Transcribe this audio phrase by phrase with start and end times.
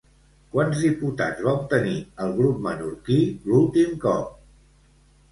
[0.53, 3.17] Quants diputats va obtenir el grup menorquí
[3.51, 4.33] l'últim cop?